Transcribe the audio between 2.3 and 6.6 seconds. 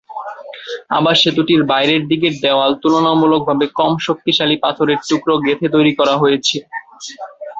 দেওয়াল তুলনামূলকভাবে কম শক্তিশালী পাথরের টুকরো গেঁথে তৈরি করা হয়েছে।